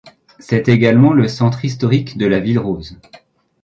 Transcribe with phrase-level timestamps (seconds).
[0.39, 2.97] C'est également le centre historique de la ville rose.